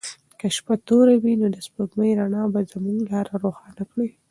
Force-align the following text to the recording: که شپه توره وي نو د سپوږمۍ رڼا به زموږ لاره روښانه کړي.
که 0.39 0.47
شپه 0.55 0.75
توره 0.87 1.15
وي 1.23 1.33
نو 1.41 1.47
د 1.55 1.57
سپوږمۍ 1.65 2.11
رڼا 2.19 2.43
به 2.53 2.59
زموږ 2.71 2.97
لاره 3.11 3.33
روښانه 3.43 3.83
کړي. 3.91 4.09